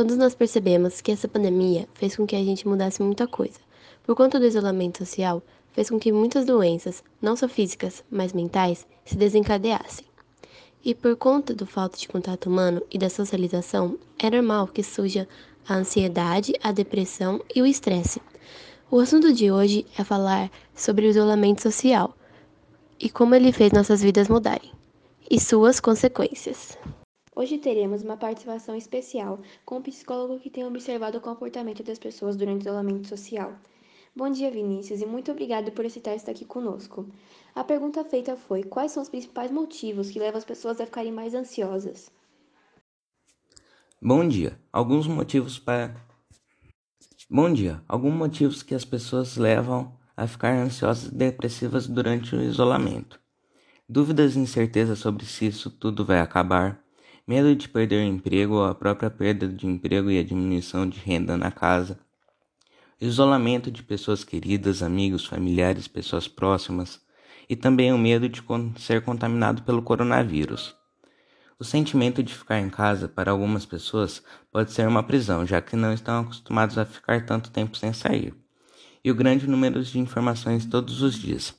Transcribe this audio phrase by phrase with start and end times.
[0.00, 3.58] Todos nós percebemos que essa pandemia fez com que a gente mudasse muita coisa.
[4.02, 5.42] Por conta do isolamento social,
[5.72, 10.06] fez com que muitas doenças, não só físicas, mas mentais, se desencadeassem.
[10.82, 15.28] E por conta do falta de contato humano e da socialização, é normal que surja
[15.68, 18.22] a ansiedade, a depressão e o estresse.
[18.90, 22.16] O assunto de hoje é falar sobre o isolamento social
[22.98, 24.72] e como ele fez nossas vidas mudarem
[25.30, 26.78] e suas consequências.
[27.40, 32.36] Hoje teremos uma participação especial com um psicólogo que tem observado o comportamento das pessoas
[32.36, 33.54] durante o isolamento social.
[34.14, 37.08] Bom dia, Vinícius, e muito obrigado por aceitar estar aqui conosco.
[37.54, 41.12] A pergunta feita foi: quais são os principais motivos que levam as pessoas a ficarem
[41.12, 42.12] mais ansiosas?
[44.02, 44.60] Bom dia.
[44.70, 45.96] Alguns motivos para
[47.30, 47.82] Bom dia.
[47.88, 53.18] Alguns motivos que as pessoas levam a ficar ansiosas e depressivas durante o isolamento.
[53.88, 56.89] Dúvidas e incertezas sobre se isso tudo vai acabar
[57.30, 60.98] medo de perder o emprego ou a própria perda de emprego e a diminuição de
[60.98, 61.96] renda na casa,
[63.00, 67.00] isolamento de pessoas queridas, amigos, familiares, pessoas próximas,
[67.48, 68.42] e também o medo de
[68.78, 70.74] ser contaminado pelo coronavírus.
[71.56, 75.76] O sentimento de ficar em casa para algumas pessoas pode ser uma prisão, já que
[75.76, 78.34] não estão acostumados a ficar tanto tempo sem sair,
[79.04, 81.54] e o grande número de informações todos os dias.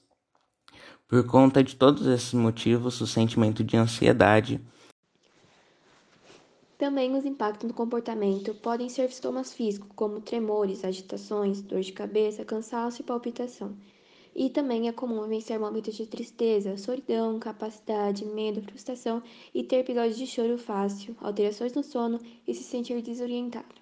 [1.08, 4.60] Por conta de todos esses motivos, o sentimento de ansiedade
[6.82, 12.44] também os impactos no comportamento podem ser sintomas físicos, como tremores, agitações, dor de cabeça,
[12.44, 13.78] cansaço e palpitação.
[14.36, 19.22] E também é comum vencer momentos de tristeza, solidão, capacidade, medo, frustração
[19.54, 23.76] e ter episódios de choro fácil, alterações no sono e se sentir desorientado.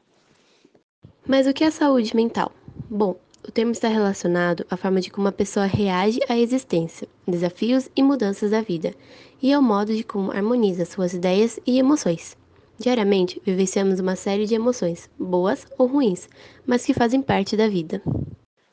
[1.25, 2.51] Mas o que é saúde mental?
[2.89, 3.15] Bom,
[3.47, 8.03] o termo está relacionado à forma de como a pessoa reage à existência, desafios e
[8.03, 8.93] mudanças da vida,
[9.41, 12.37] e ao modo de como harmoniza suas ideias e emoções.
[12.79, 16.29] Diariamente, vivenciamos uma série de emoções, boas ou ruins,
[16.65, 18.01] mas que fazem parte da vida.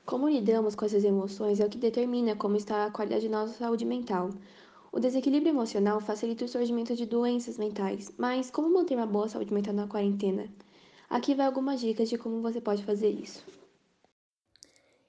[0.04, 3.54] Como lidamos com essas emoções é o que determina como está a qualidade de nossa
[3.54, 4.30] saúde mental.
[4.92, 9.52] O desequilíbrio emocional facilita o surgimento de doenças mentais, mas como manter uma boa saúde
[9.52, 10.46] mental na quarentena?
[11.10, 13.44] Aqui vai algumas dicas de como você pode fazer isso.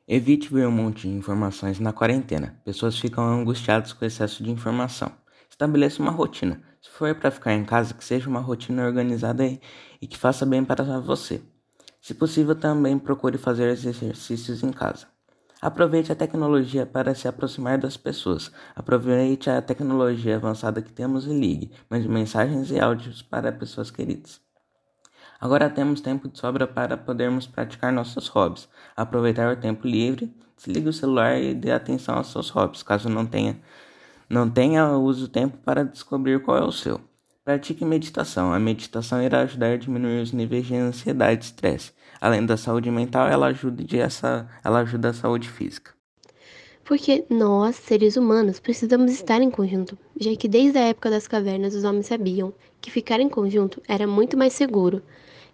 [0.07, 2.59] Evite ver um monte de informações na quarentena.
[2.65, 5.11] Pessoas ficam angustiadas com o excesso de informação.
[5.47, 6.63] Estabeleça uma rotina.
[6.87, 10.63] Se for para ficar em casa, que seja uma rotina organizada e que faça bem
[10.63, 11.41] para você.
[12.01, 15.05] Se possível, também procure fazer exercícios em casa.
[15.61, 18.51] Aproveite a tecnologia para se aproximar das pessoas.
[18.73, 24.39] Aproveite a tecnologia avançada que temos e ligue, mande mensagens e áudios para pessoas queridas.
[25.39, 28.69] Agora temos tempo de sobra para podermos praticar nossos hobbies.
[28.95, 33.25] Aproveitar o tempo livre, desligue o celular e dê atenção aos seus hobbies, caso não
[33.25, 33.59] tenha
[34.29, 36.99] não tenha use o tempo para descobrir qual é o seu.
[37.45, 38.51] Pratique meditação.
[38.51, 41.93] A meditação irá ajudar a diminuir os níveis de ansiedade e estresse.
[42.19, 45.93] Além da saúde mental, ela ajuda, de essa, ela ajuda a saúde física.
[46.83, 51.75] Porque nós, seres humanos, precisamos estar em conjunto, já que desde a época das cavernas
[51.75, 55.01] os homens sabiam que ficar em conjunto era muito mais seguro.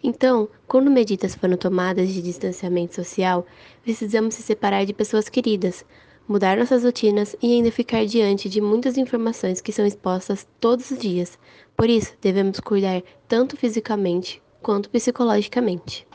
[0.04, 3.46] Então, quando medidas foram tomadas de distanciamento social,
[3.84, 5.86] precisamos se separar de pessoas queridas,
[6.28, 10.98] mudar nossas rotinas e ainda ficar diante de muitas informações que são expostas todos os
[10.98, 11.38] dias.
[11.76, 16.08] Por isso, devemos cuidar tanto fisicamente quanto psicologicamente.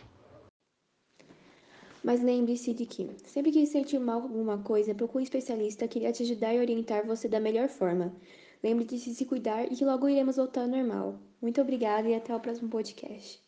[2.02, 5.98] Mas lembre-se de que, sempre que sentir mal com alguma coisa, procure um especialista que
[5.98, 8.14] irá te ajudar e orientar você da melhor forma.
[8.62, 11.19] Lembre-se de se cuidar e que logo iremos voltar ao normal.
[11.40, 13.47] Muito obrigada e até o próximo podcast.